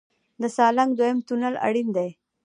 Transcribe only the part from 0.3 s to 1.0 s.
د سالنګ